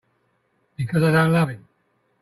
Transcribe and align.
Because 0.77 1.03
I 1.03 1.11
don't 1.11 1.31
love 1.31 1.49
him. 1.49 1.67